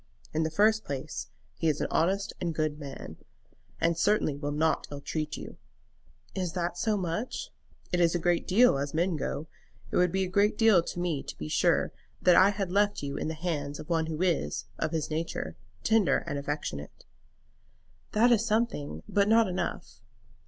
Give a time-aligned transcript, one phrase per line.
[0.33, 1.27] In the first place,
[1.59, 3.17] he is an honest and good man,
[3.79, 5.57] and certainly will not ill treat you."
[6.33, 7.51] "Is that so much?"
[7.91, 9.45] "It is a great deal, as men go.
[9.91, 13.03] It would be a great deal to me to be sure that I had left
[13.03, 17.05] you in the hands of one who is, of his nature, tender and affectionate."
[18.13, 20.01] "That is something; but not enough."